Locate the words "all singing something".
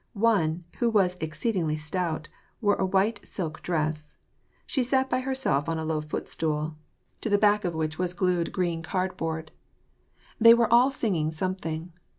10.73-11.93